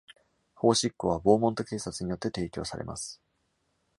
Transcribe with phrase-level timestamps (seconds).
[0.55, 3.21] 法執行は、ボーモント警察によって提供されます。